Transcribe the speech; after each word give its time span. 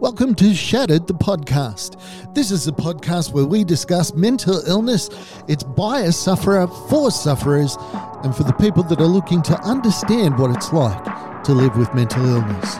Welcome 0.00 0.34
to 0.36 0.54
Shattered, 0.54 1.06
the 1.06 1.12
podcast. 1.12 2.34
This 2.34 2.50
is 2.50 2.66
a 2.66 2.72
podcast 2.72 3.34
where 3.34 3.44
we 3.44 3.64
discuss 3.64 4.14
mental 4.14 4.62
illness. 4.66 5.10
It's 5.46 5.62
by 5.62 6.00
a 6.00 6.10
sufferer, 6.10 6.66
for 6.66 7.10
sufferers, 7.10 7.76
and 8.24 8.34
for 8.34 8.44
the 8.44 8.54
people 8.54 8.82
that 8.84 8.98
are 8.98 9.06
looking 9.06 9.42
to 9.42 9.60
understand 9.60 10.38
what 10.38 10.56
it's 10.56 10.72
like 10.72 11.44
to 11.44 11.52
live 11.52 11.76
with 11.76 11.92
mental 11.92 12.24
illness. 12.24 12.76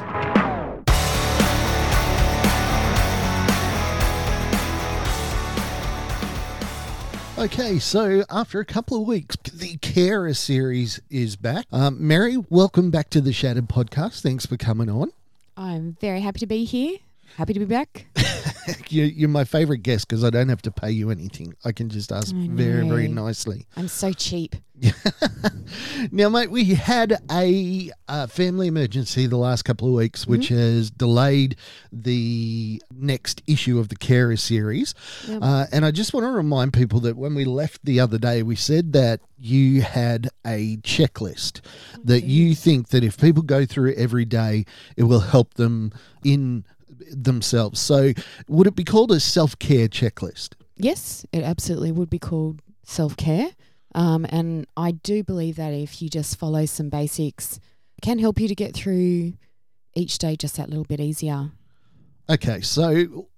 Okay, 7.37 7.79
so 7.79 8.25
after 8.31 8.61
a 8.61 8.65
couple 8.65 8.99
of 8.99 9.07
weeks, 9.07 9.37
the 9.53 9.77
Carer 9.83 10.33
series 10.33 11.03
is 11.11 11.37
back. 11.37 11.67
Um, 11.71 11.99
Mary, 12.01 12.39
welcome 12.49 12.91
back 12.91 13.11
to 13.11 13.21
the 13.21 13.35
Shattered 13.35 13.69
podcast. 13.69 14.23
Thanks 14.23 14.47
for 14.47 14.57
coming 14.57 14.89
on. 14.89 15.13
I'm 15.55 15.99
very 16.01 16.23
happy 16.23 16.39
to 16.39 16.47
be 16.47 16.65
here. 16.65 16.97
Happy 17.37 17.53
to 17.53 17.61
be 17.61 17.67
back. 17.67 18.07
you, 18.89 19.05
you're 19.05 19.29
my 19.29 19.45
favorite 19.45 19.79
guest 19.83 20.09
because 20.09 20.25
I 20.25 20.31
don't 20.31 20.49
have 20.49 20.63
to 20.63 20.71
pay 20.71 20.91
you 20.91 21.11
anything. 21.11 21.55
I 21.65 21.73
can 21.73 21.89
just 21.89 22.13
ask 22.13 22.35
very, 22.35 22.89
very 22.89 23.09
nicely. 23.09 23.67
I'm 23.77 23.89
so 23.89 24.13
cheap. 24.13 24.57
Now, 26.11 26.29
mate, 26.29 26.51
we 26.51 26.65
had 26.75 27.19
a 27.31 27.91
uh, 28.09 28.27
family 28.27 28.69
emergency 28.69 29.27
the 29.27 29.37
last 29.37 29.63
couple 29.63 29.89
of 29.89 29.95
weeks, 29.95 30.27
which 30.27 30.49
has 30.49 30.91
delayed 30.91 31.57
the 31.93 32.83
next 32.93 33.43
issue 33.47 33.79
of 33.79 33.89
the 33.89 33.97
Carer 33.97 34.37
series. 34.37 34.95
Yep. 35.29 35.39
Uh, 35.43 35.67
and 35.73 35.85
I 35.85 35.91
just 35.91 36.15
want 36.15 36.25
to 36.25 36.31
remind 36.31 36.73
people 36.73 37.01
that 37.01 37.17
when 37.17 37.35
we 37.35 37.45
left 37.45 37.85
the 37.85 38.01
other 38.01 38.19
day, 38.19 38.43
we 38.43 38.57
said 38.57 38.93
that 38.95 39.21
you 39.39 39.83
had 39.83 40.29
a 40.47 40.79
checklist 40.79 41.61
that 42.03 42.25
you 42.25 42.55
think 42.55 42.89
that 42.89 43.05
if 43.05 43.19
people 43.19 43.43
go 43.43 43.65
through 43.65 43.95
every 43.95 44.25
day, 44.25 44.65
it 44.97 45.05
will 45.05 45.21
help 45.21 45.55
them 45.55 45.93
in 46.25 46.65
themselves. 47.11 47.81
So, 47.81 48.13
would 48.49 48.67
it 48.67 48.77
be 48.77 48.85
called 48.85 49.13
a 49.13 49.21
self 49.21 49.59
care 49.59 49.89
checklist? 49.89 50.55
Yes, 50.77 51.27
it 51.33 51.43
absolutely 51.43 51.93
would 51.93 52.11
be 52.11 52.19
called 52.19 52.63
self 52.85 53.17
care. 53.17 53.51
Um, 53.95 54.25
and 54.29 54.67
I 54.77 54.93
do 54.93 55.23
believe 55.25 55.57
that 55.57 55.73
if 55.73 56.01
you 56.01 56.09
just 56.09 56.39
follow 56.39 56.65
some 56.65 56.91
basics, 56.91 57.59
it 57.97 58.03
can 58.03 58.19
help 58.19 58.41
you 58.41 58.49
to 58.49 58.55
get 58.55 58.75
through 58.75 59.35
each 59.95 60.19
day 60.19 60.37
just 60.37 60.57
that 60.57 60.69
little 60.69 60.85
bit 60.85 61.01
easier. 61.01 61.51
Okay, 62.29 62.61
so 62.61 62.93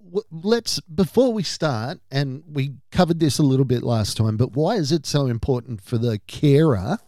w- 0.05 0.27
let's 0.31 0.79
before 0.81 1.33
we 1.33 1.43
start, 1.43 1.99
and 2.11 2.43
we 2.47 2.75
covered 2.91 3.21
this 3.21 3.39
a 3.39 3.43
little 3.43 3.65
bit 3.65 3.83
last 3.83 4.17
time, 4.17 4.37
but 4.37 4.53
why 4.53 4.75
is 4.77 4.93
it 4.93 5.07
so 5.07 5.27
important 5.27 5.81
for 5.81 5.97
the 5.97 6.19
carer 6.27 6.99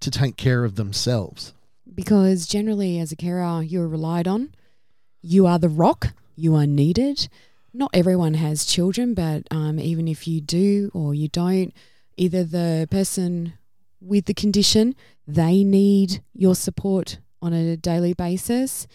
to 0.00 0.10
take 0.10 0.36
care 0.36 0.64
of 0.64 0.76
themselves? 0.76 1.52
Because 1.94 2.46
generally, 2.46 2.98
as 2.98 3.12
a 3.12 3.16
carer, 3.16 3.62
you're 3.62 3.88
relied 3.88 4.26
on. 4.26 4.54
You 5.28 5.48
are 5.48 5.58
the 5.58 5.68
rock. 5.68 6.14
You 6.36 6.54
are 6.54 6.68
needed. 6.68 7.28
Not 7.74 7.90
everyone 7.92 8.34
has 8.34 8.64
children, 8.64 9.12
but 9.12 9.42
um, 9.50 9.80
even 9.80 10.06
if 10.06 10.28
you 10.28 10.40
do 10.40 10.88
or 10.94 11.14
you 11.14 11.26
don't, 11.26 11.74
either 12.16 12.44
the 12.44 12.86
person 12.92 13.54
with 14.00 14.26
the 14.26 14.34
condition 14.34 14.94
they 15.26 15.64
need 15.64 16.22
your 16.32 16.54
support 16.54 17.18
on 17.42 17.52
a 17.52 17.76
daily 17.76 18.14
basis, 18.14 18.86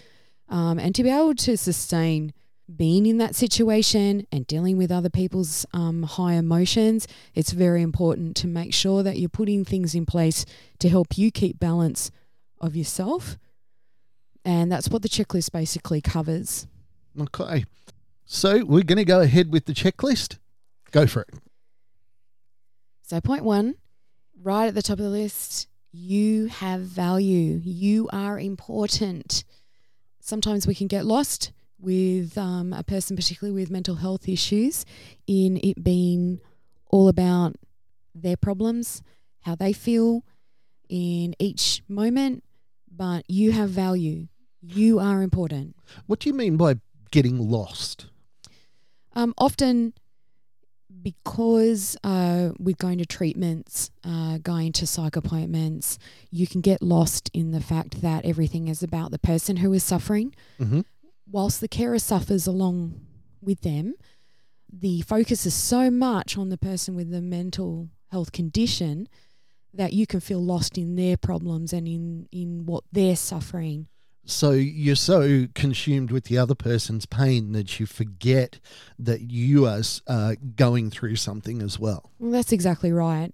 um, 0.48 0.80
and 0.80 0.96
to 0.96 1.04
be 1.04 1.10
able 1.10 1.36
to 1.36 1.58
sustain 1.58 2.32
being 2.74 3.06
in 3.06 3.18
that 3.18 3.36
situation 3.36 4.26
and 4.32 4.48
dealing 4.48 4.78
with 4.78 4.90
other 4.90 5.10
people's 5.10 5.66
um, 5.74 6.04
high 6.04 6.36
emotions, 6.36 7.10
it's 7.36 7.52
very 7.52 7.82
important 7.82 8.38
to 8.38 8.48
make 8.48 8.74
sure 8.74 9.04
that 9.04 9.20
you're 9.20 9.28
putting 9.28 9.66
things 9.66 9.94
in 9.94 10.06
place 10.06 10.46
to 10.80 10.88
help 10.88 11.18
you 11.18 11.30
keep 11.30 11.60
balance 11.60 12.10
of 12.62 12.74
yourself. 12.74 13.38
And 14.44 14.72
that's 14.72 14.90
what 14.90 15.02
the 15.02 15.10
checklist 15.10 15.52
basically 15.52 16.02
covers. 16.02 16.68
Okay, 17.20 17.66
so 18.26 18.64
we're 18.64 18.84
going 18.84 18.98
to 18.98 19.06
go 19.06 19.22
ahead 19.22 19.52
with 19.52 19.66
the 19.66 19.74
checklist. 19.74 20.38
Go 20.92 21.06
for 21.06 21.22
it. 21.24 21.30
So, 23.02 23.20
point 23.20 23.44
one, 23.44 23.76
right 24.42 24.68
at 24.68 24.74
the 24.74 24.82
top 24.82 25.00
of 25.00 25.04
the 25.04 25.10
list, 25.10 25.68
you 25.92 26.48
have 26.48 26.82
value. 26.82 27.60
You 27.64 28.10
are 28.14 28.40
important. 28.40 29.44
Sometimes 30.22 30.66
we 30.66 30.76
can 30.76 30.88
get 30.88 31.06
lost 31.06 31.52
with 31.78 32.38
um, 32.38 32.74
a 32.74 32.84
person, 32.84 33.16
particularly 33.16 33.60
with 33.60 33.70
mental 33.70 33.96
health 33.96 34.30
issues, 34.30 34.86
in 35.28 35.60
it 35.64 35.84
being 35.84 36.40
all 36.90 37.10
about 37.10 37.56
their 38.16 38.38
problems, 38.38 39.02
how 39.42 39.56
they 39.56 39.74
feel 39.74 40.24
in 40.88 41.36
each 41.40 41.82
moment. 41.88 42.44
But 42.90 43.26
you 43.28 43.52
have 43.52 43.70
value. 43.70 44.28
You 44.62 45.00
are 45.00 45.22
important. 45.22 45.76
What 46.06 46.20
do 46.20 46.30
you 46.30 46.36
mean 46.36 46.58
by 46.58 46.76
getting 47.12 47.38
lost? 47.38 48.06
Um, 49.14 49.34
often, 49.38 49.94
because 51.02 51.98
uh, 52.04 52.52
with 52.60 52.78
going 52.78 53.00
to 53.00 53.06
treatments, 53.06 53.90
uh, 54.04 54.38
going 54.38 54.72
to 54.74 54.86
psych 54.88 55.16
appointments, 55.16 55.98
you 56.30 56.48
can 56.48 56.62
get 56.62 56.82
lost 56.82 57.30
in 57.34 57.52
the 57.52 57.62
fact 57.62 58.02
that 58.02 58.26
everything 58.26 58.68
is 58.68 58.84
about 58.84 59.12
the 59.12 59.20
person 59.20 59.58
who 59.58 59.74
is 59.74 59.84
suffering. 59.84 60.34
Mhm. 60.60 60.86
Whilst 61.30 61.60
the 61.62 61.68
carer 61.68 62.00
suffers 62.00 62.46
along 62.46 63.02
with 63.42 63.62
them, 63.62 63.96
the 64.72 65.02
focus 65.02 65.46
is 65.46 65.54
so 65.54 65.90
much 65.90 66.38
on 66.38 66.50
the 66.50 66.58
person 66.58 66.96
with 66.96 67.10
the 67.10 67.22
mental 67.22 67.90
health 68.10 68.32
condition 68.32 69.08
that 69.74 69.94
you 69.94 70.06
can 70.06 70.20
feel 70.20 70.44
lost 70.44 70.78
in 70.78 70.96
their 70.96 71.16
problems 71.18 71.72
and 71.74 71.88
in, 71.88 72.28
in 72.32 72.66
what 72.66 72.84
they're 72.92 73.16
suffering. 73.16 73.88
So 74.26 74.52
you're 74.52 74.96
so 74.96 75.48
consumed 75.56 76.12
with 76.12 76.26
the 76.26 76.38
other 76.38 76.56
person's 76.56 77.06
pain 77.06 77.54
that 77.54 77.80
you 77.80 77.86
forget 77.86 78.60
that 79.00 79.22
you 79.22 79.66
are 79.66 79.82
uh, 80.08 80.36
going 80.56 80.92
through 80.92 81.16
something 81.16 81.62
as 81.62 81.80
well. 81.80 82.12
Well, 82.20 82.32
that's 82.32 82.52
exactly 82.52 82.92
right. 82.92 83.32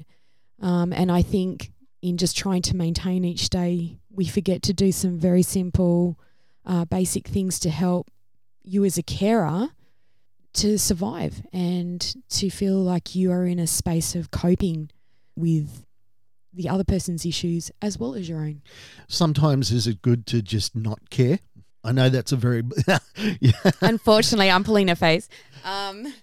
Um, 0.62 0.94
and 0.94 1.12
I 1.12 1.22
think 1.22 1.72
in 2.02 2.18
just 2.18 2.38
trying 2.38 2.62
to 2.64 2.76
maintain 2.76 3.26
each 3.26 3.50
day, 3.50 4.00
we 4.10 4.26
forget 4.26 4.62
to 4.64 4.74
do 4.74 4.92
some 4.92 5.20
very 5.20 5.44
simple, 5.44 6.18
uh, 6.66 6.86
basic 6.86 7.28
things 7.28 7.60
to 7.60 7.70
help 7.70 8.10
you 8.64 8.86
as 8.86 8.98
a 8.98 9.04
carer 9.04 9.70
to 10.54 10.78
survive 10.80 11.44
and 11.54 12.16
to 12.30 12.50
feel 12.50 12.78
like 12.78 13.14
you 13.14 13.32
are 13.32 13.46
in 13.46 13.60
a 13.60 13.68
space 13.68 14.16
of 14.16 14.32
coping 14.32 14.90
with 15.36 15.86
the 16.58 16.70
other 16.70 16.84
person's 16.84 17.26
issues 17.26 17.72
as 17.82 17.98
well 17.98 18.16
as 18.16 18.28
your 18.28 18.40
own. 18.40 18.62
Sometimes 19.08 19.72
is 19.72 19.88
it 19.88 20.02
good 20.02 20.26
to 20.28 20.42
just 20.42 20.76
not 20.76 21.10
care? 21.10 21.40
I 21.84 21.92
know 21.94 22.10
that's 22.10 22.32
a 22.32 22.36
very 22.36 22.64
yeah. 23.40 23.52
Unfortunately, 23.82 24.52
I'm 24.52 24.64
pulling 24.64 24.90
a 24.90 24.96
face. 24.96 25.30
Um, 25.64 26.14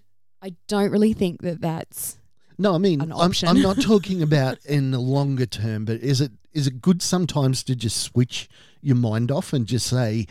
I 0.42 0.54
don't 0.68 0.90
really 0.90 1.14
think 1.14 1.40
that 1.42 1.62
that's 1.62 2.18
No, 2.58 2.74
I 2.74 2.78
mean, 2.78 3.00
I'm. 3.00 3.32
I'm 3.46 3.62
not 3.62 3.80
talking 3.80 4.20
about 4.20 4.58
in 4.66 4.90
the 4.90 4.98
longer 4.98 5.46
term, 5.46 5.86
but 5.86 6.00
is 6.00 6.20
it 6.20 6.32
is 6.52 6.66
it 6.66 6.82
good 6.82 7.00
sometimes 7.00 7.62
to 7.64 7.74
just 7.74 8.00
switch 8.00 8.48
your 8.82 8.96
mind 8.96 9.30
off 9.30 9.52
and 9.52 9.66
just 9.66 9.86
say, 9.86 10.26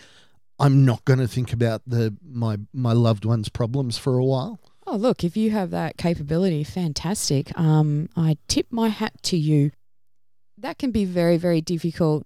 I'm 0.60 0.86
not 0.86 1.04
going 1.06 1.20
to 1.20 1.28
think 1.28 1.52
about 1.52 1.82
the 1.88 2.16
my 2.24 2.60
my 2.72 2.94
loved 2.94 3.26
one's 3.26 3.50
problems 3.50 3.98
for 3.98 4.18
a 4.18 4.24
while? 4.24 4.60
Oh, 4.86 4.98
look, 4.98 5.24
if 5.24 5.36
you 5.38 5.52
have 5.52 5.72
that 5.72 5.98
capability, 5.98 6.64
fantastic. 6.64 7.58
Um, 7.58 8.10
I 8.16 8.38
tip 8.48 8.68
my 8.70 8.90
hat 8.90 9.14
to 9.24 9.38
you. 9.38 9.72
That 10.58 10.78
can 10.78 10.92
be 10.92 11.06
very, 11.06 11.38
very 11.38 11.62
difficult. 11.62 12.26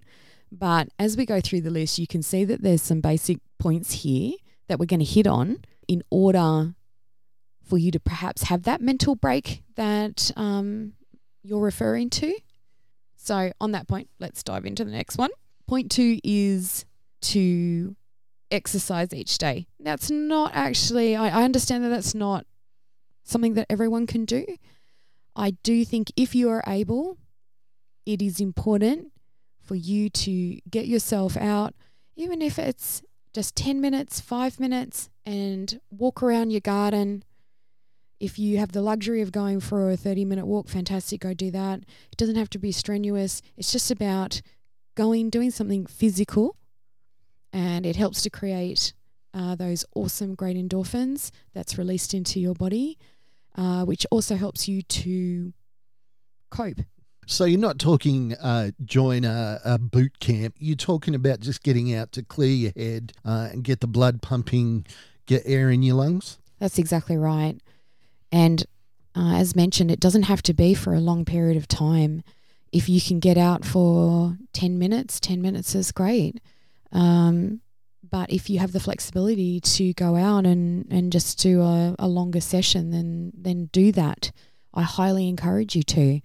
But 0.51 0.89
as 0.97 1.17
we 1.17 1.25
go 1.25 1.41
through 1.41 1.61
the 1.61 1.69
list, 1.69 1.99
you 1.99 2.07
can 2.07 2.21
see 2.21 2.45
that 2.45 2.61
there's 2.61 2.81
some 2.81 3.01
basic 3.01 3.39
points 3.59 3.91
here 3.91 4.33
that 4.67 4.79
we're 4.79 4.85
going 4.85 4.99
to 4.99 5.05
hit 5.05 5.27
on 5.27 5.59
in 5.87 6.03
order 6.09 6.73
for 7.63 7.77
you 7.77 7.91
to 7.91 7.99
perhaps 7.99 8.43
have 8.43 8.63
that 8.63 8.81
mental 8.81 9.15
break 9.15 9.63
that 9.75 10.31
um, 10.35 10.93
you're 11.43 11.61
referring 11.61 12.09
to. 12.09 12.33
So, 13.15 13.51
on 13.59 13.71
that 13.73 13.87
point, 13.87 14.09
let's 14.19 14.43
dive 14.43 14.65
into 14.65 14.85
the 14.85 14.91
next 14.91 15.17
one. 15.17 15.31
Point 15.67 15.91
two 15.91 16.19
is 16.23 16.85
to 17.21 17.95
exercise 18.51 19.13
each 19.13 19.37
day. 19.37 19.67
That's 19.79 20.09
not 20.09 20.51
actually, 20.53 21.15
I, 21.15 21.41
I 21.41 21.43
understand 21.43 21.83
that 21.83 21.89
that's 21.89 22.15
not 22.15 22.45
something 23.23 23.55
that 23.55 23.67
everyone 23.69 24.07
can 24.07 24.23
do. 24.23 24.45
I 25.35 25.51
do 25.63 25.83
think 25.83 26.11
if 26.15 26.33
you 26.33 26.49
are 26.49 26.63
able, 26.65 27.17
it 28.07 28.21
is 28.21 28.39
important 28.39 29.11
for 29.61 29.75
you 29.75 30.09
to 30.09 30.61
get 30.69 30.87
yourself 30.87 31.35
out, 31.35 31.75
even 32.15 32.41
if 32.41 32.57
it's 32.57 33.03
just 33.33 33.53
10 33.57 33.81
minutes, 33.81 34.21
five 34.21 34.61
minutes, 34.61 35.09
and 35.25 35.81
walk 35.91 36.23
around 36.23 36.51
your 36.51 36.61
garden. 36.61 37.21
If 38.17 38.39
you 38.39 38.59
have 38.59 38.71
the 38.71 38.81
luxury 38.81 39.21
of 39.21 39.33
going 39.33 39.59
for 39.59 39.91
a 39.91 39.97
30 39.97 40.23
minute 40.23 40.45
walk, 40.45 40.69
fantastic, 40.69 41.19
go 41.19 41.33
do 41.33 41.51
that. 41.51 41.79
It 41.79 42.17
doesn't 42.17 42.37
have 42.37 42.49
to 42.51 42.57
be 42.57 42.71
strenuous. 42.71 43.41
It's 43.57 43.73
just 43.73 43.91
about 43.91 44.41
going, 44.95 45.29
doing 45.29 45.51
something 45.51 45.85
physical, 45.85 46.55
and 47.51 47.85
it 47.85 47.97
helps 47.97 48.21
to 48.21 48.29
create 48.29 48.93
uh, 49.33 49.55
those 49.55 49.83
awesome, 49.95 50.33
great 50.33 50.55
endorphins 50.55 51.29
that's 51.53 51.77
released 51.77 52.13
into 52.13 52.39
your 52.39 52.55
body, 52.55 52.97
uh, 53.57 53.83
which 53.83 54.05
also 54.11 54.37
helps 54.37 54.69
you 54.69 54.81
to 54.81 55.51
cope 56.49 56.79
So 57.29 57.43
you're 57.43 57.59
not 57.59 57.77
talking 57.77 58.33
uh, 58.35 58.71
join 58.85 59.25
a, 59.25 59.59
a 59.65 59.77
boot 59.77 60.21
camp. 60.21 60.55
You're 60.59 60.77
talking 60.77 61.13
about 61.13 61.41
just 61.41 61.61
getting 61.61 61.93
out 61.93 62.13
to 62.13 62.23
clear 62.23 62.49
your 62.49 62.71
head 62.73 63.11
uh, 63.25 63.49
and 63.51 63.65
get 63.65 63.81
the 63.81 63.87
blood 63.87 64.21
pumping, 64.21 64.85
get 65.25 65.43
air 65.45 65.69
in 65.69 65.83
your 65.83 65.95
lungs. 65.95 66.39
That's 66.57 66.79
exactly 66.79 67.17
right. 67.17 67.59
And 68.31 68.65
uh, 69.13 69.35
as 69.35 69.57
mentioned, 69.57 69.91
it 69.91 69.99
doesn't 69.99 70.23
have 70.23 70.41
to 70.43 70.53
be 70.53 70.73
for 70.73 70.93
a 70.93 71.01
long 71.01 71.25
period 71.25 71.57
of 71.57 71.67
time. 71.67 72.23
If 72.71 72.87
you 72.87 73.01
can 73.01 73.19
get 73.19 73.37
out 73.37 73.65
for 73.65 74.37
10 74.53 74.79
minutes, 74.79 75.19
10 75.19 75.41
minutes 75.41 75.75
is 75.75 75.91
great. 75.91 76.39
Um, 76.93 77.59
but 78.09 78.31
if 78.31 78.49
you 78.49 78.59
have 78.59 78.71
the 78.71 78.79
flexibility 78.79 79.59
to 79.59 79.93
go 79.93 80.15
out 80.15 80.45
and, 80.45 80.89
and 80.89 81.11
just 81.11 81.39
do 81.39 81.61
a, 81.61 81.93
a 81.99 82.07
longer 82.07 82.39
session, 82.39 82.91
then, 82.91 83.33
then 83.35 83.65
do 83.73 83.91
that. 83.91 84.31
I 84.73 84.83
highly 84.83 85.27
encourage 85.27 85.75
you 85.75 85.83
to. 85.83 86.21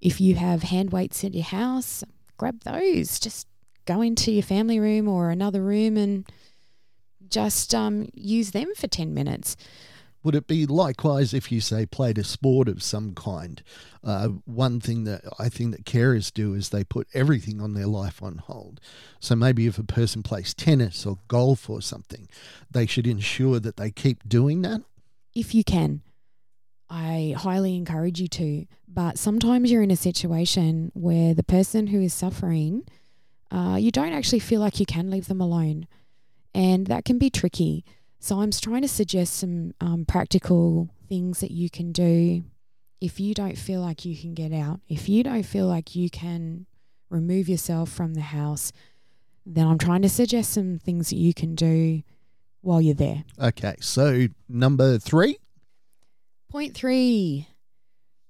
If 0.00 0.20
you 0.20 0.36
have 0.36 0.62
hand 0.62 0.92
weights 0.92 1.24
at 1.24 1.34
your 1.34 1.44
house, 1.44 2.04
grab 2.36 2.62
those. 2.64 3.18
Just 3.18 3.46
go 3.84 4.00
into 4.00 4.30
your 4.30 4.42
family 4.42 4.78
room 4.78 5.08
or 5.08 5.30
another 5.30 5.62
room 5.62 5.96
and 5.96 6.30
just 7.28 7.74
um, 7.74 8.08
use 8.14 8.52
them 8.52 8.74
for 8.74 8.86
10 8.86 9.12
minutes. 9.12 9.56
Would 10.24 10.34
it 10.34 10.46
be 10.46 10.66
likewise 10.66 11.32
if 11.32 11.52
you 11.52 11.60
say 11.60 11.86
played 11.86 12.18
a 12.18 12.24
sport 12.24 12.68
of 12.68 12.82
some 12.82 13.14
kind? 13.14 13.62
Uh, 14.02 14.28
one 14.44 14.80
thing 14.80 15.04
that 15.04 15.22
I 15.38 15.48
think 15.48 15.70
that 15.72 15.84
carers 15.84 16.32
do 16.32 16.54
is 16.54 16.68
they 16.68 16.84
put 16.84 17.06
everything 17.14 17.60
on 17.60 17.74
their 17.74 17.86
life 17.86 18.22
on 18.22 18.38
hold. 18.38 18.80
So 19.20 19.36
maybe 19.36 19.66
if 19.66 19.78
a 19.78 19.84
person 19.84 20.22
plays 20.22 20.54
tennis 20.54 21.06
or 21.06 21.18
golf 21.28 21.70
or 21.70 21.80
something, 21.80 22.28
they 22.70 22.84
should 22.84 23.06
ensure 23.06 23.60
that 23.60 23.76
they 23.76 23.90
keep 23.90 24.28
doing 24.28 24.62
that. 24.62 24.82
If 25.34 25.54
you 25.54 25.62
can, 25.62 26.02
I 26.90 27.34
highly 27.36 27.76
encourage 27.76 28.20
you 28.20 28.28
to. 28.28 28.66
But 28.86 29.18
sometimes 29.18 29.70
you're 29.70 29.82
in 29.82 29.90
a 29.90 29.96
situation 29.96 30.90
where 30.94 31.34
the 31.34 31.42
person 31.42 31.88
who 31.88 32.00
is 32.00 32.14
suffering, 32.14 32.84
uh, 33.50 33.76
you 33.78 33.90
don't 33.90 34.12
actually 34.12 34.40
feel 34.40 34.60
like 34.60 34.80
you 34.80 34.86
can 34.86 35.10
leave 35.10 35.28
them 35.28 35.40
alone. 35.40 35.86
And 36.54 36.86
that 36.86 37.04
can 37.04 37.18
be 37.18 37.30
tricky. 37.30 37.84
So 38.18 38.40
I'm 38.40 38.50
trying 38.50 38.82
to 38.82 38.88
suggest 38.88 39.34
some 39.34 39.74
um, 39.80 40.04
practical 40.06 40.88
things 41.08 41.40
that 41.40 41.50
you 41.50 41.70
can 41.70 41.92
do 41.92 42.44
if 43.00 43.20
you 43.20 43.34
don't 43.34 43.56
feel 43.56 43.80
like 43.80 44.04
you 44.04 44.16
can 44.16 44.34
get 44.34 44.52
out, 44.52 44.80
if 44.88 45.08
you 45.08 45.22
don't 45.22 45.44
feel 45.44 45.66
like 45.66 45.94
you 45.94 46.10
can 46.10 46.66
remove 47.10 47.48
yourself 47.48 47.90
from 47.90 48.14
the 48.14 48.20
house, 48.20 48.72
then 49.46 49.66
I'm 49.66 49.78
trying 49.78 50.02
to 50.02 50.08
suggest 50.08 50.52
some 50.52 50.78
things 50.78 51.10
that 51.10 51.16
you 51.16 51.32
can 51.32 51.54
do 51.54 52.02
while 52.60 52.80
you're 52.80 52.94
there. 52.94 53.24
Okay, 53.40 53.76
so 53.80 54.26
number 54.48 54.98
three. 54.98 55.38
Point 56.50 56.74
three 56.74 57.46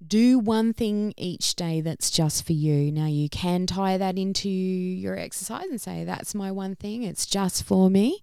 do 0.06 0.38
one 0.38 0.72
thing 0.72 1.12
each 1.16 1.54
day 1.56 1.80
that's 1.80 2.10
just 2.10 2.46
for 2.46 2.52
you. 2.52 2.92
Now, 2.92 3.06
you 3.06 3.28
can 3.28 3.66
tie 3.66 3.96
that 3.98 4.16
into 4.16 4.48
your 4.48 5.18
exercise 5.18 5.66
and 5.70 5.80
say, 5.80 6.04
that's 6.04 6.34
my 6.34 6.52
one 6.52 6.76
thing, 6.76 7.02
it's 7.02 7.26
just 7.26 7.64
for 7.64 7.90
me. 7.90 8.22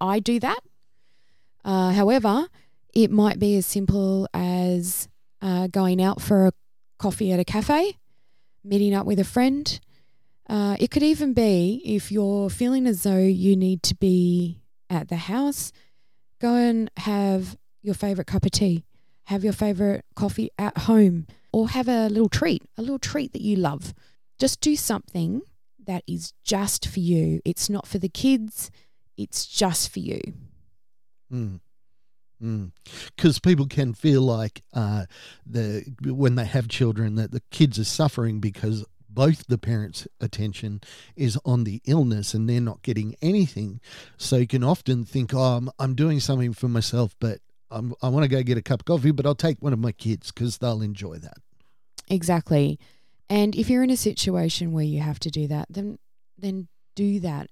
I 0.00 0.20
do 0.20 0.38
that. 0.40 0.60
Uh, 1.64 1.90
however, 1.92 2.48
it 2.94 3.10
might 3.10 3.38
be 3.38 3.56
as 3.56 3.66
simple 3.66 4.28
as 4.32 5.08
uh, 5.42 5.66
going 5.66 6.00
out 6.00 6.22
for 6.22 6.46
a 6.46 6.52
coffee 6.98 7.32
at 7.32 7.40
a 7.40 7.44
cafe, 7.44 7.98
meeting 8.64 8.94
up 8.94 9.04
with 9.04 9.18
a 9.18 9.24
friend. 9.24 9.80
Uh, 10.48 10.76
it 10.78 10.90
could 10.90 11.02
even 11.02 11.34
be 11.34 11.82
if 11.84 12.12
you're 12.12 12.48
feeling 12.48 12.86
as 12.86 13.02
though 13.02 13.18
you 13.18 13.56
need 13.56 13.82
to 13.82 13.94
be 13.96 14.62
at 14.88 15.08
the 15.08 15.16
house, 15.16 15.72
go 16.40 16.54
and 16.54 16.90
have 16.98 17.56
your 17.82 17.94
favorite 17.94 18.28
cup 18.28 18.44
of 18.44 18.52
tea, 18.52 18.84
have 19.26 19.44
your 19.44 19.52
favorite 19.52 20.04
coffee 20.14 20.50
at 20.58 20.78
home, 20.78 21.26
or 21.52 21.70
have 21.70 21.88
a 21.88 22.08
little 22.08 22.28
treat, 22.28 22.62
a 22.76 22.82
little 22.82 22.98
treat 22.98 23.32
that 23.32 23.42
you 23.42 23.56
love. 23.56 23.94
Just 24.38 24.60
do 24.60 24.76
something 24.76 25.42
that 25.86 26.04
is 26.06 26.32
just 26.44 26.86
for 26.86 27.00
you. 27.00 27.40
It's 27.44 27.70
not 27.70 27.86
for 27.86 27.98
the 27.98 28.08
kids, 28.08 28.70
it's 29.16 29.46
just 29.46 29.92
for 29.92 30.00
you. 30.00 30.20
Mm. 31.32 31.60
Because 32.38 33.38
mm. 33.38 33.42
people 33.42 33.66
can 33.66 33.94
feel 33.94 34.22
like 34.22 34.62
uh, 34.74 35.06
the 35.44 35.84
when 36.04 36.34
they 36.34 36.44
have 36.44 36.68
children 36.68 37.14
that 37.14 37.30
the 37.30 37.42
kids 37.50 37.78
are 37.78 37.84
suffering 37.84 38.40
because 38.40 38.84
both 39.08 39.46
the 39.46 39.56
parents' 39.56 40.06
attention 40.20 40.82
is 41.16 41.38
on 41.44 41.64
the 41.64 41.80
illness 41.86 42.34
and 42.34 42.48
they're 42.48 42.60
not 42.60 42.82
getting 42.82 43.16
anything. 43.22 43.80
So 44.18 44.36
you 44.36 44.46
can 44.46 44.62
often 44.62 45.04
think, 45.04 45.32
"Oh, 45.32 45.56
I'm, 45.56 45.70
I'm 45.78 45.94
doing 45.94 46.20
something 46.20 46.52
for 46.52 46.68
myself, 46.68 47.16
but 47.18 47.40
I'm, 47.70 47.94
I 48.02 48.08
want 48.08 48.24
to 48.24 48.28
go 48.28 48.42
get 48.42 48.58
a 48.58 48.62
cup 48.62 48.80
of 48.80 48.84
coffee, 48.86 49.10
but 49.10 49.26
I'll 49.26 49.34
take 49.34 49.60
one 49.60 49.72
of 49.72 49.78
my 49.78 49.92
kids 49.92 50.30
because 50.32 50.58
they'll 50.58 50.82
enjoy 50.82 51.18
that." 51.18 51.38
Exactly. 52.08 52.78
And 53.28 53.56
if 53.56 53.68
you're 53.68 53.82
in 53.82 53.90
a 53.90 53.96
situation 53.96 54.72
where 54.72 54.84
you 54.84 55.00
have 55.00 55.18
to 55.20 55.30
do 55.30 55.46
that, 55.48 55.66
then 55.68 55.98
then 56.38 56.68
do 56.94 57.20
that. 57.20 57.50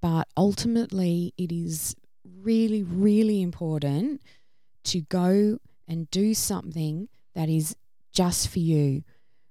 But 0.00 0.28
ultimately, 0.36 1.34
it 1.36 1.52
is 1.52 1.94
really, 2.24 2.82
really 2.82 3.42
important 3.42 4.22
to 4.84 5.02
go 5.02 5.58
and 5.86 6.10
do 6.10 6.32
something 6.32 7.08
that 7.34 7.48
is 7.48 7.76
just 8.12 8.48
for 8.48 8.60
you, 8.60 9.02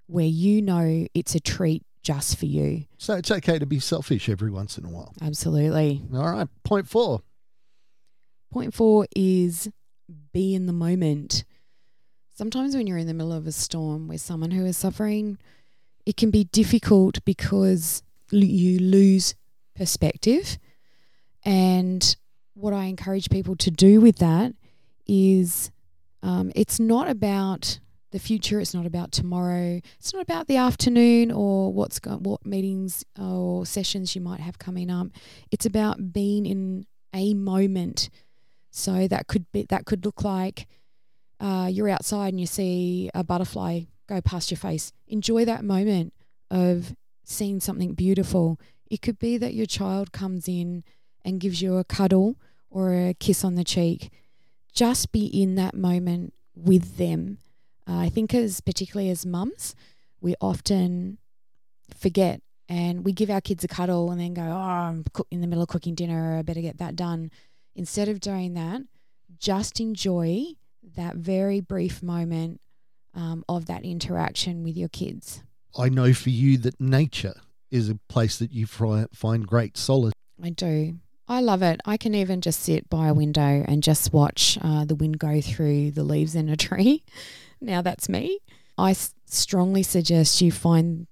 where 0.07 0.25
you 0.25 0.61
know 0.61 1.05
it's 1.13 1.35
a 1.35 1.39
treat 1.39 1.83
just 2.01 2.37
for 2.37 2.45
you. 2.45 2.85
So 2.97 3.15
it's 3.15 3.29
okay 3.29 3.59
to 3.59 3.65
be 3.65 3.79
selfish 3.79 4.27
every 4.29 4.49
once 4.49 4.77
in 4.77 4.85
a 4.85 4.89
while. 4.89 5.13
Absolutely. 5.21 6.01
All 6.13 6.31
right. 6.31 6.47
Point 6.63 6.87
four. 6.87 7.21
Point 8.51 8.73
four 8.73 9.05
is 9.15 9.69
be 10.31 10.55
in 10.55 10.65
the 10.65 10.73
moment. 10.73 11.43
Sometimes 12.33 12.75
when 12.75 12.87
you're 12.87 12.97
in 12.97 13.07
the 13.07 13.13
middle 13.13 13.33
of 13.33 13.47
a 13.47 13.51
storm 13.51 14.07
with 14.07 14.21
someone 14.21 14.51
who 14.51 14.65
is 14.65 14.77
suffering, 14.77 15.37
it 16.05 16.17
can 16.17 16.31
be 16.31 16.45
difficult 16.45 17.23
because 17.25 18.01
you 18.31 18.79
lose 18.79 19.35
perspective. 19.75 20.57
And 21.43 22.15
what 22.53 22.73
I 22.73 22.85
encourage 22.85 23.29
people 23.29 23.55
to 23.57 23.71
do 23.71 24.01
with 24.01 24.17
that 24.17 24.53
is 25.07 25.71
um, 26.21 26.51
it's 26.55 26.79
not 26.79 27.09
about 27.09 27.79
the 28.11 28.19
future. 28.19 28.59
It's 28.59 28.73
not 28.73 28.85
about 28.85 29.11
tomorrow. 29.11 29.81
It's 29.97 30.13
not 30.13 30.21
about 30.21 30.47
the 30.47 30.57
afternoon 30.57 31.31
or 31.31 31.71
what's 31.71 31.99
go- 31.99 32.17
what 32.17 32.45
meetings 32.45 33.05
or 33.19 33.65
sessions 33.65 34.15
you 34.15 34.21
might 34.21 34.39
have 34.39 34.59
coming 34.59 34.89
up. 34.89 35.07
It's 35.51 35.65
about 35.65 36.11
being 36.11 36.45
in 36.45 36.85
a 37.13 37.33
moment. 37.33 38.09
So 38.71 39.07
that 39.07 39.27
could 39.27 39.51
be 39.51 39.65
that 39.69 39.85
could 39.85 40.05
look 40.05 40.23
like 40.23 40.67
uh, 41.39 41.69
you're 41.71 41.89
outside 41.89 42.29
and 42.29 42.39
you 42.39 42.45
see 42.45 43.09
a 43.13 43.23
butterfly 43.23 43.81
go 44.07 44.21
past 44.21 44.51
your 44.51 44.57
face. 44.57 44.91
Enjoy 45.07 45.45
that 45.45 45.63
moment 45.63 46.13
of 46.51 46.95
seeing 47.23 47.59
something 47.59 47.93
beautiful. 47.93 48.59
It 48.89 49.01
could 49.01 49.19
be 49.19 49.37
that 49.37 49.53
your 49.53 49.67
child 49.67 50.11
comes 50.11 50.47
in 50.47 50.83
and 51.23 51.39
gives 51.39 51.61
you 51.61 51.77
a 51.77 51.83
cuddle 51.83 52.35
or 52.69 52.93
a 52.93 53.13
kiss 53.13 53.43
on 53.43 53.55
the 53.55 53.63
cheek. 53.63 54.11
Just 54.73 55.11
be 55.11 55.25
in 55.25 55.55
that 55.55 55.75
moment 55.75 56.33
with 56.55 56.97
them. 56.97 57.37
Uh, 57.87 57.97
I 57.97 58.09
think, 58.09 58.33
as 58.33 58.61
particularly 58.61 59.09
as 59.09 59.25
mums, 59.25 59.75
we 60.21 60.35
often 60.41 61.17
forget 61.95 62.41
and 62.67 63.03
we 63.03 63.11
give 63.11 63.31
our 63.31 63.41
kids 63.41 63.63
a 63.63 63.67
cuddle 63.67 64.11
and 64.11 64.21
then 64.21 64.35
go, 64.35 64.43
"Oh, 64.43 64.55
I'm 64.55 65.03
in 65.31 65.41
the 65.41 65.47
middle 65.47 65.63
of 65.63 65.69
cooking 65.69 65.95
dinner. 65.95 66.37
I 66.37 66.43
better 66.43 66.61
get 66.61 66.77
that 66.77 66.95
done." 66.95 67.31
Instead 67.79 68.09
of 68.09 68.19
doing 68.19 68.55
that, 68.55 68.81
just 69.39 69.79
enjoy 69.79 70.43
that 70.97 71.15
very 71.15 71.61
brief 71.61 72.03
moment 72.03 72.59
um, 73.15 73.41
of 73.47 73.67
that 73.67 73.85
interaction 73.85 74.63
with 74.63 74.75
your 74.75 74.89
kids. 74.89 75.41
I 75.77 75.87
know 75.87 76.11
for 76.11 76.29
you 76.29 76.57
that 76.57 76.77
nature 76.81 77.35
is 77.71 77.87
a 77.87 77.95
place 78.09 78.37
that 78.39 78.51
you 78.51 78.65
find 78.67 79.47
great 79.47 79.77
solace. 79.77 80.11
I 80.43 80.49
do. 80.49 80.95
I 81.29 81.39
love 81.39 81.61
it. 81.61 81.79
I 81.85 81.95
can 81.95 82.13
even 82.15 82.41
just 82.41 82.59
sit 82.59 82.89
by 82.89 83.07
a 83.07 83.13
window 83.13 83.63
and 83.65 83.81
just 83.81 84.11
watch 84.11 84.57
uh, 84.61 84.83
the 84.83 84.95
wind 84.95 85.17
go 85.17 85.39
through 85.39 85.91
the 85.91 86.03
leaves 86.03 86.35
in 86.35 86.49
a 86.49 86.57
tree. 86.67 87.05
now 87.61 87.81
that's 87.81 88.09
me. 88.09 88.39
I 88.77 88.91
s- 88.91 89.13
strongly 89.25 89.83
suggest 89.83 90.41
you 90.41 90.51
find 90.51 91.07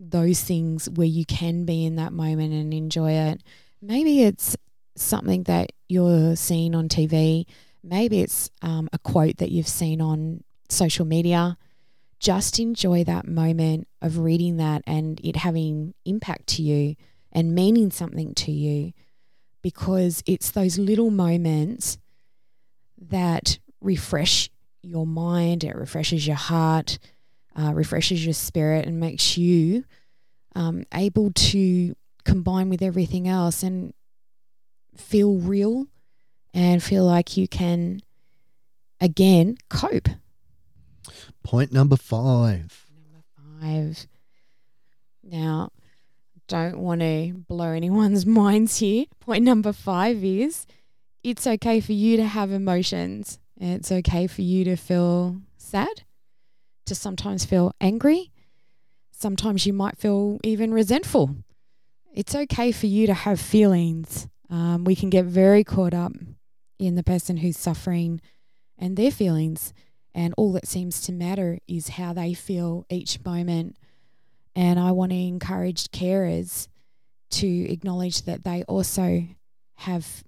those 0.00 0.40
things 0.42 0.90
where 0.90 1.06
you 1.06 1.24
can 1.24 1.64
be 1.64 1.84
in 1.86 1.94
that 1.96 2.12
moment 2.12 2.52
and 2.52 2.74
enjoy 2.74 3.12
it. 3.12 3.44
Maybe 3.80 4.24
it's 4.24 4.56
something 5.00 5.44
that 5.44 5.72
you're 5.88 6.36
seeing 6.36 6.74
on 6.74 6.88
TV. 6.88 7.46
Maybe 7.82 8.20
it's 8.20 8.50
um, 8.62 8.88
a 8.92 8.98
quote 8.98 9.38
that 9.38 9.50
you've 9.50 9.68
seen 9.68 10.00
on 10.00 10.44
social 10.68 11.04
media. 11.04 11.56
Just 12.18 12.58
enjoy 12.58 13.04
that 13.04 13.26
moment 13.26 13.88
of 14.02 14.18
reading 14.18 14.58
that 14.58 14.82
and 14.86 15.20
it 15.24 15.36
having 15.36 15.94
impact 16.04 16.48
to 16.48 16.62
you 16.62 16.96
and 17.32 17.54
meaning 17.54 17.90
something 17.90 18.34
to 18.34 18.52
you 18.52 18.92
because 19.62 20.22
it's 20.26 20.50
those 20.50 20.78
little 20.78 21.10
moments 21.10 21.98
that 22.98 23.58
refresh 23.80 24.50
your 24.82 25.06
mind, 25.06 25.64
it 25.64 25.76
refreshes 25.76 26.26
your 26.26 26.36
heart, 26.36 26.98
uh, 27.56 27.72
refreshes 27.74 28.24
your 28.24 28.34
spirit, 28.34 28.86
and 28.86 29.00
makes 29.00 29.36
you 29.36 29.84
um, 30.54 30.84
able 30.94 31.30
to 31.32 31.94
combine 32.24 32.68
with 32.68 32.82
everything 32.82 33.28
else 33.28 33.62
and 33.62 33.92
feel 34.96 35.36
real 35.36 35.86
and 36.52 36.82
feel 36.82 37.04
like 37.04 37.36
you 37.36 37.48
can 37.48 38.00
again 39.00 39.56
cope. 39.68 40.08
Point 41.42 41.72
number 41.72 41.96
five. 41.96 42.86
Number 42.92 43.24
five. 43.60 44.06
Now, 45.22 45.70
don't 46.48 46.78
want 46.78 47.00
to 47.00 47.32
blow 47.48 47.72
anyone's 47.72 48.26
minds 48.40 48.78
here. 48.78 49.06
Point 49.20 49.44
number 49.44 49.72
five 49.72 50.22
is 50.24 50.66
it's 51.22 51.46
okay 51.46 51.80
for 51.80 51.92
you 51.92 52.16
to 52.16 52.24
have 52.24 52.50
emotions. 52.50 53.38
It's 53.58 53.92
okay 53.92 54.26
for 54.26 54.42
you 54.42 54.64
to 54.64 54.76
feel 54.76 55.36
sad, 55.58 56.02
to 56.86 56.94
sometimes 56.94 57.44
feel 57.44 57.72
angry. 57.80 58.32
Sometimes 59.12 59.66
you 59.66 59.74
might 59.74 59.98
feel 59.98 60.38
even 60.42 60.72
resentful. 60.72 61.36
It's 62.14 62.34
okay 62.34 62.72
for 62.72 62.86
you 62.86 63.06
to 63.06 63.14
have 63.14 63.38
feelings. 63.38 64.26
Um, 64.50 64.84
we 64.84 64.96
can 64.96 65.10
get 65.10 65.24
very 65.24 65.62
caught 65.64 65.94
up 65.94 66.12
in 66.78 66.96
the 66.96 67.02
person 67.02 67.38
who's 67.38 67.56
suffering 67.56 68.20
and 68.76 68.96
their 68.96 69.10
feelings. 69.10 69.72
And 70.12 70.34
all 70.36 70.52
that 70.52 70.66
seems 70.66 71.00
to 71.02 71.12
matter 71.12 71.58
is 71.68 71.90
how 71.90 72.12
they 72.12 72.34
feel 72.34 72.84
each 72.90 73.24
moment. 73.24 73.76
And 74.56 74.80
I 74.80 74.90
want 74.90 75.12
to 75.12 75.18
encourage 75.18 75.90
carers 75.90 76.66
to 77.30 77.46
acknowledge 77.70 78.22
that 78.22 78.42
they 78.42 78.64
also 78.64 79.24
have 79.76 80.24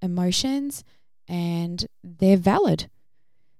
emotions 0.00 0.82
and 1.28 1.86
they're 2.02 2.38
valid. 2.38 2.88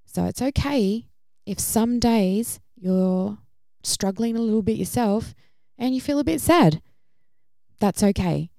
So 0.06 0.24
it's 0.24 0.40
okay 0.40 1.04
if 1.44 1.60
some 1.60 1.98
days 1.98 2.60
you're 2.76 3.36
struggling 3.82 4.36
a 4.36 4.40
little 4.40 4.62
bit 4.62 4.78
yourself 4.78 5.34
and 5.76 5.94
you 5.94 6.00
feel 6.00 6.18
a 6.18 6.24
bit 6.24 6.40
sad. 6.40 6.80
That's 7.78 8.02
okay. 8.02 8.50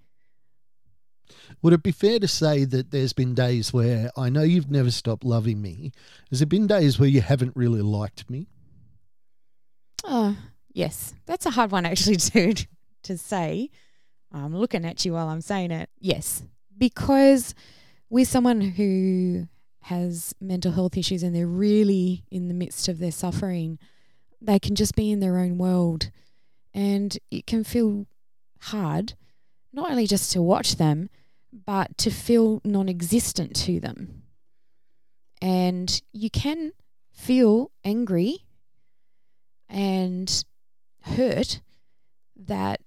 Would 1.62 1.74
it 1.74 1.84
be 1.84 1.92
fair 1.92 2.20
to 2.20 2.28
say 2.28 2.64
that 2.66 2.92
there's 2.92 3.14
been 3.14 3.34
days 3.34 3.74
where 3.74 4.12
I 4.16 4.30
know 4.30 4.44
you've 4.44 4.72
never 4.72 4.92
stopped 4.92 5.26
loving 5.26 5.62
me? 5.62 5.92
Has 6.30 6.40
there 6.40 6.48
been 6.48 6.68
days 6.68 7.00
where 7.00 7.10
you 7.10 7.22
haven't 7.22 7.56
really 7.56 7.82
liked 7.82 8.30
me? 8.30 8.48
Oh, 10.06 10.38
yes. 10.72 11.14
That's 11.26 11.46
a 11.46 11.52
hard 11.52 11.72
one 11.72 11.86
actually 11.86 12.16
to 12.18 12.54
to 13.04 13.18
say. 13.18 13.70
I'm 14.32 14.56
looking 14.56 14.86
at 14.86 15.04
you 15.06 15.14
while 15.14 15.28
I'm 15.28 15.42
saying 15.42 15.72
it. 15.72 15.90
Yes, 16.00 16.44
because 16.78 17.56
with 18.10 18.28
someone 18.28 18.62
who 18.62 19.48
has 19.84 20.36
mental 20.40 20.72
health 20.72 20.96
issues 20.98 21.24
and 21.24 21.36
they're 21.36 21.48
really 21.48 22.26
in 22.30 22.48
the 22.48 22.54
midst 22.54 22.88
of 22.88 23.00
their 23.00 23.12
suffering, 23.12 23.80
they 24.42 24.60
can 24.60 24.76
just 24.76 24.96
be 24.96 25.12
in 25.12 25.20
their 25.20 25.38
own 25.38 25.58
world. 25.58 26.12
And 26.74 27.18
it 27.32 27.48
can 27.48 27.64
feel 27.64 28.06
hard, 28.62 29.14
not 29.74 29.90
only 29.90 30.06
just 30.06 30.32
to 30.34 30.42
watch 30.42 30.76
them, 30.76 31.10
but 31.52 31.98
to 32.00 32.10
feel 32.10 32.62
non 32.64 32.90
existent 32.90 33.56
to 33.56 33.80
them. 33.80 34.24
And 35.42 36.02
you 36.12 36.30
can 36.30 36.74
feel 37.12 37.72
angry 37.84 38.46
and 39.70 40.44
hurt 41.02 41.62
that 42.36 42.82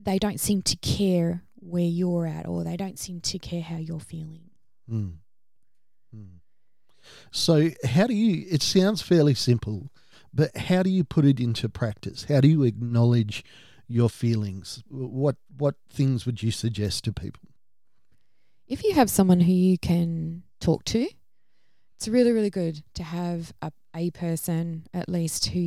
they 0.00 0.18
don't 0.18 0.40
seem 0.40 0.62
to 0.62 0.76
care 0.76 1.42
where 1.54 1.84
you're 1.84 2.26
at 2.26 2.46
or 2.46 2.64
they 2.64 2.76
don't 2.76 2.98
seem 2.98 3.20
to 3.20 3.38
care 3.38 3.62
how 3.62 3.76
you're 3.76 4.00
feeling. 4.00 4.50
Mm. 4.90 5.14
Mm. 6.14 6.38
So, 7.30 7.70
how 7.84 8.06
do 8.06 8.14
you? 8.14 8.46
It 8.50 8.62
sounds 8.62 9.02
fairly 9.02 9.34
simple, 9.34 9.90
but 10.32 10.56
how 10.56 10.82
do 10.82 10.90
you 10.90 11.04
put 11.04 11.24
it 11.24 11.40
into 11.40 11.68
practice? 11.68 12.24
How 12.28 12.40
do 12.40 12.48
you 12.48 12.62
acknowledge 12.64 13.44
your 13.86 14.08
feelings? 14.08 14.82
What 14.88 15.36
what 15.56 15.76
things 15.90 16.26
would 16.26 16.42
you 16.42 16.50
suggest 16.50 17.04
to 17.04 17.12
people? 17.12 17.47
If 18.68 18.84
you 18.84 18.92
have 18.94 19.08
someone 19.08 19.40
who 19.40 19.52
you 19.52 19.78
can 19.78 20.42
talk 20.60 20.84
to, 20.84 21.08
it's 21.96 22.06
really 22.06 22.32
really 22.32 22.50
good 22.50 22.82
to 22.94 23.02
have 23.02 23.52
a, 23.62 23.72
a 23.96 24.10
person 24.10 24.86
at 24.92 25.08
least 25.08 25.46
who 25.46 25.60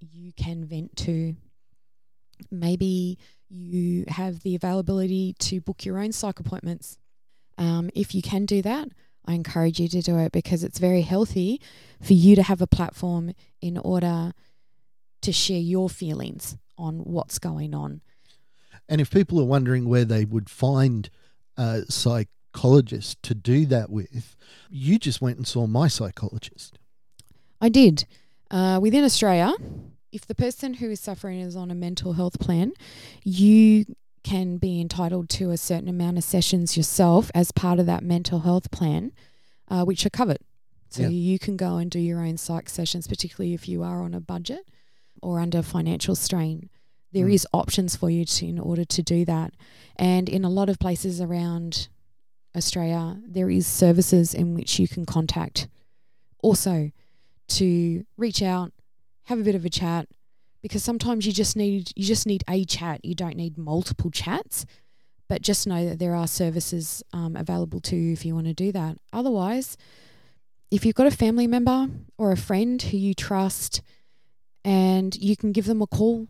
you 0.00 0.32
can 0.36 0.64
vent 0.64 0.96
to. 0.96 1.36
Maybe 2.50 3.18
you 3.50 4.06
have 4.08 4.40
the 4.40 4.54
availability 4.54 5.34
to 5.38 5.60
book 5.60 5.84
your 5.84 5.98
own 5.98 6.12
psych 6.12 6.40
appointments. 6.40 6.98
Um, 7.58 7.90
if 7.94 8.14
you 8.14 8.22
can 8.22 8.46
do 8.46 8.62
that, 8.62 8.88
I 9.26 9.34
encourage 9.34 9.78
you 9.78 9.88
to 9.88 10.00
do 10.00 10.18
it 10.18 10.32
because 10.32 10.64
it's 10.64 10.78
very 10.78 11.02
healthy 11.02 11.60
for 12.00 12.14
you 12.14 12.36
to 12.36 12.42
have 12.42 12.62
a 12.62 12.66
platform 12.66 13.32
in 13.60 13.76
order 13.76 14.32
to 15.20 15.32
share 15.32 15.60
your 15.60 15.90
feelings 15.90 16.56
on 16.78 17.00
what's 17.00 17.38
going 17.38 17.74
on. 17.74 18.00
And 18.88 19.00
if 19.00 19.10
people 19.10 19.40
are 19.40 19.46
wondering 19.46 19.88
where 19.88 20.04
they 20.06 20.24
would 20.24 20.48
find 20.48 21.10
a 21.56 21.82
psychologist 22.56 23.22
to 23.22 23.34
do 23.34 23.66
that 23.66 23.90
with, 23.90 24.36
you 24.70 24.98
just 24.98 25.20
went 25.20 25.36
and 25.36 25.46
saw 25.46 25.66
my 25.66 25.88
psychologist. 25.88 26.78
I 27.60 27.68
did. 27.68 28.06
Uh, 28.50 28.78
within 28.80 29.04
Australia, 29.04 29.52
if 30.12 30.26
the 30.26 30.34
person 30.34 30.74
who 30.74 30.90
is 30.90 31.00
suffering 31.00 31.40
is 31.40 31.54
on 31.54 31.70
a 31.70 31.74
mental 31.74 32.14
health 32.14 32.38
plan, 32.38 32.72
you 33.24 33.84
can 34.24 34.56
be 34.56 34.80
entitled 34.80 35.28
to 35.28 35.50
a 35.50 35.56
certain 35.56 35.88
amount 35.88 36.16
of 36.18 36.24
sessions 36.24 36.76
yourself 36.76 37.30
as 37.34 37.52
part 37.52 37.78
of 37.78 37.86
that 37.86 38.02
mental 38.02 38.40
health 38.40 38.70
plan, 38.70 39.12
uh, 39.68 39.84
which 39.84 40.06
are 40.06 40.10
covered. 40.10 40.40
So 40.88 41.02
yeah. 41.02 41.08
you 41.08 41.38
can 41.38 41.56
go 41.56 41.76
and 41.76 41.90
do 41.90 41.98
your 41.98 42.20
own 42.20 42.36
psych 42.38 42.68
sessions, 42.68 43.06
particularly 43.06 43.54
if 43.54 43.68
you 43.68 43.82
are 43.82 44.02
on 44.02 44.14
a 44.14 44.20
budget 44.20 44.68
or 45.22 45.40
under 45.40 45.62
financial 45.62 46.14
strain. 46.14 46.70
There 47.12 47.26
mm. 47.26 47.34
is 47.34 47.46
options 47.52 47.96
for 47.96 48.08
you 48.08 48.24
to, 48.24 48.46
in 48.46 48.58
order 48.58 48.84
to 48.84 49.02
do 49.02 49.24
that. 49.26 49.54
And 49.96 50.28
in 50.28 50.44
a 50.44 50.50
lot 50.50 50.68
of 50.68 50.78
places 50.78 51.20
around 51.20 51.88
Australia, 52.56 53.18
there 53.26 53.50
is 53.50 53.66
services 53.66 54.34
in 54.34 54.54
which 54.54 54.78
you 54.78 54.88
can 54.88 55.04
contact 55.04 55.68
also 56.42 56.90
to 57.48 58.04
reach 58.16 58.42
out, 58.42 58.72
have 59.24 59.38
a 59.38 59.44
bit 59.44 59.54
of 59.54 59.64
a 59.64 59.70
chat, 59.70 60.08
because 60.62 60.82
sometimes 60.82 61.26
you 61.26 61.32
just 61.32 61.56
need 61.56 61.90
you 61.94 62.04
just 62.04 62.26
need 62.26 62.42
a 62.48 62.64
chat. 62.64 63.04
You 63.04 63.14
don't 63.14 63.36
need 63.36 63.56
multiple 63.56 64.10
chats, 64.10 64.66
but 65.28 65.42
just 65.42 65.66
know 65.66 65.84
that 65.88 65.98
there 65.98 66.14
are 66.14 66.26
services 66.26 67.02
um, 67.12 67.36
available 67.36 67.80
to 67.80 67.96
you 67.96 68.12
if 68.12 68.24
you 68.24 68.34
want 68.34 68.46
to 68.46 68.54
do 68.54 68.72
that. 68.72 68.96
Otherwise, 69.12 69.76
if 70.70 70.84
you've 70.84 70.94
got 70.94 71.06
a 71.06 71.12
family 71.12 71.46
member 71.46 71.88
or 72.18 72.32
a 72.32 72.36
friend 72.36 72.80
who 72.82 72.96
you 72.96 73.14
trust, 73.14 73.82
and 74.64 75.14
you 75.16 75.36
can 75.36 75.52
give 75.52 75.66
them 75.66 75.82
a 75.82 75.86
call, 75.86 76.26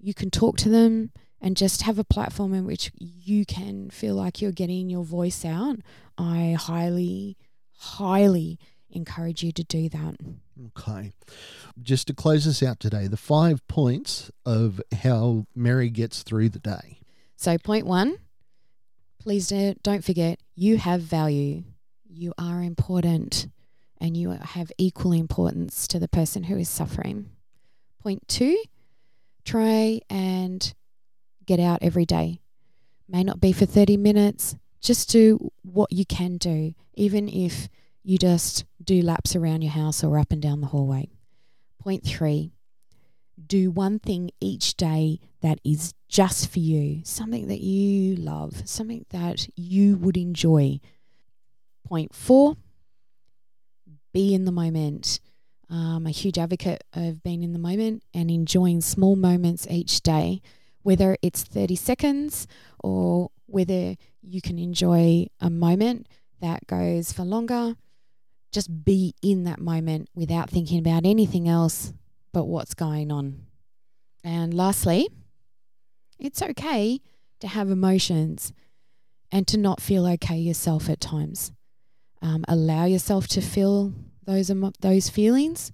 you 0.00 0.14
can 0.14 0.30
talk 0.30 0.56
to 0.58 0.68
them 0.68 1.10
and 1.40 1.56
just 1.56 1.82
have 1.82 1.98
a 1.98 2.04
platform 2.04 2.54
in 2.54 2.64
which 2.64 2.90
you 2.98 3.46
can 3.46 3.90
feel 3.90 4.14
like 4.14 4.40
you're 4.40 4.52
getting 4.52 4.90
your 4.90 5.04
voice 5.04 5.44
out. 5.44 5.76
I 6.16 6.56
highly, 6.58 7.36
highly 7.76 8.58
encourage 8.90 9.42
you 9.42 9.52
to 9.52 9.64
do 9.64 9.88
that. 9.88 10.16
Okay. 10.66 11.12
Just 11.80 12.08
to 12.08 12.14
close 12.14 12.46
us 12.46 12.62
out 12.62 12.80
today, 12.80 13.06
the 13.06 13.16
five 13.16 13.66
points 13.68 14.30
of 14.44 14.80
how 15.02 15.46
Mary 15.54 15.90
gets 15.90 16.22
through 16.22 16.48
the 16.48 16.58
day. 16.58 17.00
So, 17.36 17.56
point 17.58 17.86
one, 17.86 18.16
please 19.20 19.52
don't 19.82 20.04
forget 20.04 20.40
you 20.56 20.78
have 20.78 21.02
value, 21.02 21.62
you 22.08 22.34
are 22.36 22.62
important, 22.62 23.46
and 24.00 24.16
you 24.16 24.30
have 24.30 24.72
equal 24.78 25.12
importance 25.12 25.86
to 25.88 26.00
the 26.00 26.08
person 26.08 26.44
who 26.44 26.56
is 26.56 26.68
suffering. 26.68 27.30
Point 28.02 28.26
two, 28.26 28.60
try 29.44 30.00
and 30.10 30.74
get 31.48 31.58
out 31.58 31.78
every 31.82 32.04
day. 32.04 32.40
May 33.08 33.24
not 33.24 33.40
be 33.40 33.52
for 33.52 33.64
30 33.64 33.96
minutes, 33.96 34.54
just 34.80 35.10
do 35.10 35.50
what 35.62 35.90
you 35.90 36.04
can 36.04 36.36
do, 36.36 36.74
even 36.94 37.28
if 37.28 37.68
you 38.04 38.18
just 38.18 38.64
do 38.84 39.02
laps 39.02 39.34
around 39.34 39.62
your 39.62 39.72
house 39.72 40.04
or 40.04 40.18
up 40.18 40.30
and 40.30 40.42
down 40.42 40.60
the 40.60 40.68
hallway. 40.68 41.08
Point 41.80 42.04
three, 42.04 42.52
do 43.46 43.70
one 43.70 43.98
thing 43.98 44.30
each 44.40 44.76
day 44.76 45.20
that 45.40 45.58
is 45.64 45.94
just 46.08 46.50
for 46.50 46.58
you, 46.58 47.00
something 47.04 47.48
that 47.48 47.60
you 47.60 48.16
love, 48.16 48.68
something 48.68 49.06
that 49.10 49.48
you 49.56 49.96
would 49.96 50.16
enjoy. 50.16 50.80
Point 51.86 52.14
four, 52.14 52.56
be 54.12 54.34
in 54.34 54.44
the 54.44 54.52
moment. 54.52 55.20
I'm 55.70 56.06
a 56.06 56.10
huge 56.10 56.38
advocate 56.38 56.84
of 56.94 57.22
being 57.22 57.42
in 57.42 57.52
the 57.52 57.58
moment 57.58 58.02
and 58.14 58.30
enjoying 58.30 58.80
small 58.80 59.16
moments 59.16 59.66
each 59.68 60.02
day, 60.02 60.40
whether 60.82 61.16
it's 61.22 61.42
30 61.42 61.76
seconds 61.76 62.46
or 62.82 63.30
whether 63.46 63.96
you 64.22 64.40
can 64.40 64.58
enjoy 64.58 65.26
a 65.40 65.50
moment 65.50 66.06
that 66.40 66.66
goes 66.66 67.12
for 67.12 67.24
longer 67.24 67.74
just 68.52 68.84
be 68.84 69.14
in 69.22 69.44
that 69.44 69.60
moment 69.60 70.08
without 70.14 70.50
thinking 70.50 70.78
about 70.78 71.04
anything 71.04 71.48
else 71.48 71.92
but 72.32 72.44
what's 72.44 72.74
going 72.74 73.10
on. 73.10 73.46
And 74.24 74.54
lastly, 74.54 75.08
it's 76.18 76.42
okay 76.42 77.00
to 77.40 77.48
have 77.48 77.70
emotions 77.70 78.52
and 79.30 79.46
to 79.48 79.56
not 79.58 79.80
feel 79.80 80.06
okay 80.06 80.38
yourself 80.38 80.88
at 80.88 81.00
times. 81.00 81.52
Um, 82.20 82.44
allow 82.48 82.84
yourself 82.84 83.28
to 83.28 83.40
feel 83.40 83.92
those 84.24 84.50
those 84.80 85.08
feelings, 85.08 85.70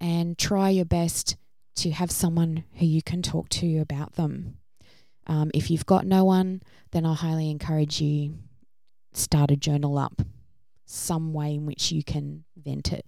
and 0.00 0.38
try 0.38 0.70
your 0.70 0.86
best 0.86 1.36
to 1.76 1.90
have 1.90 2.10
someone 2.10 2.64
who 2.74 2.86
you 2.86 3.02
can 3.02 3.22
talk 3.22 3.48
to 3.50 3.78
about 3.78 4.14
them. 4.14 4.58
Um, 5.26 5.50
if 5.54 5.70
you've 5.70 5.86
got 5.86 6.06
no 6.06 6.24
one, 6.24 6.62
then 6.92 7.04
I 7.04 7.14
highly 7.14 7.50
encourage 7.50 8.00
you 8.00 8.38
start 9.12 9.50
a 9.50 9.56
journal 9.56 9.98
up 9.98 10.22
some 10.84 11.32
way 11.32 11.54
in 11.54 11.66
which 11.66 11.90
you 11.90 12.04
can 12.04 12.44
vent 12.56 12.92
it. 12.92 13.04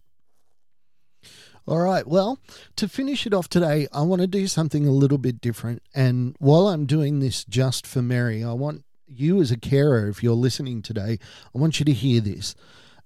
All 1.67 1.79
right. 1.81 2.07
Well, 2.07 2.41
to 2.77 2.89
finish 2.89 3.27
it 3.27 3.35
off 3.35 3.49
today, 3.49 3.89
I 3.93 4.01
want 4.01 4.23
to 4.23 4.27
do 4.27 4.47
something 4.47 4.87
a 4.87 4.91
little 4.91 5.19
bit 5.19 5.41
different. 5.41 5.83
And 5.95 6.35
while 6.39 6.69
I'm 6.69 6.87
doing 6.87 7.21
this 7.21 7.45
just 7.45 7.87
for 7.87 8.01
Mary, 8.01 8.43
I 8.43 8.53
want 8.53 8.85
you 9.07 9.41
as 9.41 9.51
a 9.51 9.59
carer, 9.59 10.09
if 10.09 10.23
you're 10.23 10.35
listening 10.35 10.83
today, 10.83 11.19
I 11.55 11.59
want 11.59 11.79
you 11.79 11.85
to 11.85 11.93
hear 11.93 12.21
this. 12.21 12.55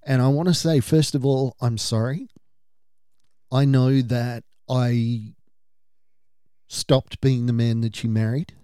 And 0.05 0.23
I 0.23 0.29
want 0.29 0.49
to 0.49 0.55
say, 0.55 0.81
first 0.81 1.15
of 1.15 1.25
all, 1.27 1.57
I'm 1.61 1.77
sorry. 1.77 2.29
I 3.51 3.65
know 3.65 4.01
that 4.01 4.45
I 4.69 5.35
stopped 6.73 7.21
being 7.21 7.45
the 7.45 7.53
man 7.53 7.83
that 7.83 8.03
you 8.03 8.09
married. 8.09 8.55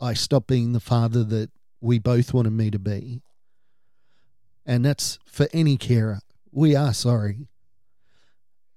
I 0.00 0.14
stopped 0.14 0.46
being 0.46 0.72
the 0.72 0.80
father 0.80 1.24
that 1.24 1.50
we 1.80 1.98
both 1.98 2.32
wanted 2.32 2.52
me 2.52 2.70
to 2.70 2.78
be. 2.78 3.22
And 4.64 4.84
that's 4.84 5.18
for 5.26 5.48
any 5.52 5.76
carer. 5.76 6.20
We 6.52 6.76
are 6.76 6.94
sorry. 6.94 7.48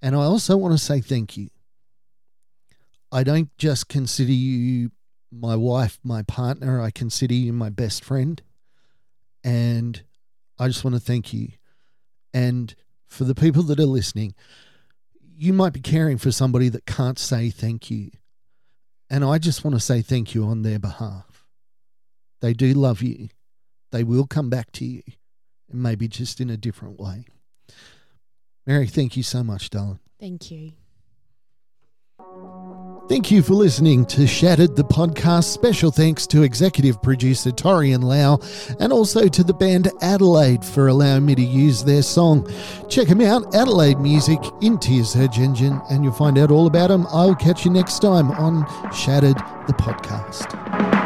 And 0.02 0.16
I 0.16 0.24
also 0.24 0.58
want 0.58 0.74
to 0.74 0.84
say 0.84 1.02
thank 1.02 1.38
you. 1.38 1.50
I 3.12 3.24
don't 3.24 3.56
just 3.60 3.88
consider 3.88 4.32
you 4.32 4.90
my 5.32 5.56
wife, 5.56 6.00
my 6.04 6.24
partner, 6.24 6.82
I 6.82 6.90
consider 6.90 7.36
you 7.36 7.54
my 7.54 7.70
best 7.70 8.04
friend. 8.04 8.42
And 9.44 10.04
I 10.58 10.68
just 10.68 10.84
want 10.84 10.96
to 10.96 11.00
thank 11.00 11.32
you. 11.32 11.50
And 12.34 12.74
for 13.06 13.24
the 13.24 13.36
people 13.36 13.62
that 13.64 13.80
are 13.80 13.86
listening, 13.86 14.34
you 15.38 15.54
might 15.54 15.74
be 15.74 15.80
caring 15.80 16.18
for 16.18 16.32
somebody 16.32 16.70
that 16.70 16.88
can't 16.88 17.20
say 17.20 17.52
thank 17.52 17.92
you. 17.92 18.10
And 19.12 19.26
I 19.26 19.40
just 19.40 19.66
want 19.66 19.76
to 19.76 19.82
say 19.82 20.02
thank 20.02 20.34
you 20.34 20.46
on 20.46 20.62
their 20.62 20.80
behalf. 20.80 21.46
They 22.40 22.54
do 22.54 22.74
love 22.74 23.02
you. 23.02 23.28
They 23.92 24.06
will 24.06 24.26
come 24.26 24.50
back 24.50 24.72
to 24.72 24.86
you, 24.86 25.04
and 25.70 25.84
maybe 25.84 26.08
just 26.08 26.40
in 26.40 26.50
a 26.50 26.56
different 26.56 26.98
way. 26.98 27.26
Mary, 28.66 28.88
thank 28.88 29.18
you 29.18 29.24
so 29.24 29.44
much, 29.44 29.70
darling. 29.70 30.00
Thank 30.18 30.50
you. 30.50 30.72
Thank 33.12 33.30
you 33.30 33.44
for 33.44 33.56
listening 33.56 34.06
to 34.06 34.26
Shattered 34.26 34.78
the 34.78 34.86
podcast. 34.86 35.44
Special 35.44 35.92
thanks 35.92 36.26
to 36.28 36.44
executive 36.44 37.02
producer 37.02 37.52
Torian 37.52 38.02
Lau 38.02 38.40
and 38.80 38.94
also 38.94 39.28
to 39.28 39.44
the 39.44 39.54
band 39.54 39.92
Adelaide 40.02 40.64
for 40.64 40.88
allowing 40.88 41.26
me 41.26 41.36
to 41.36 41.42
use 41.42 41.84
their 41.84 42.04
song. 42.04 42.50
Check 42.88 43.10
them 43.10 43.20
out, 43.20 43.54
Adelaide 43.54 44.00
Music, 44.00 44.40
into 44.62 44.94
your 44.94 45.04
search 45.04 45.40
engine, 45.40 45.82
and 45.90 46.06
you'll 46.06 46.14
find 46.14 46.38
out 46.38 46.52
all 46.52 46.68
about 46.68 46.88
them. 46.88 47.06
I'll 47.10 47.36
catch 47.36 47.66
you 47.66 47.72
next 47.72 48.00
time 48.00 48.32
on 48.32 48.66
Shattered 48.94 49.36
the 49.68 49.74
podcast. 49.74 51.01